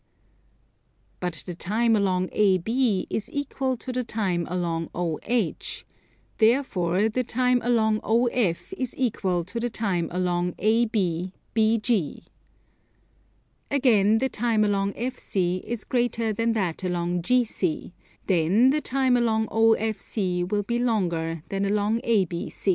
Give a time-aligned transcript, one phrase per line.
[1.19, 5.83] But the time along AB is equal to the time along OH;
[6.39, 12.23] therefore the time along OF is equal to the time along AB, BG.
[13.69, 17.91] Again the time along FC is greater than that along GC;
[18.25, 22.69] then the time along OFC will be longer than that along ABC.